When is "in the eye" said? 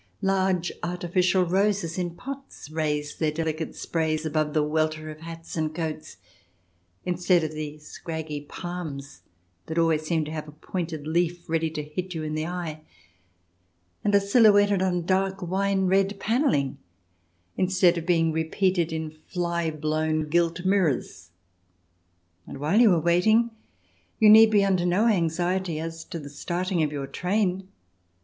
12.23-12.81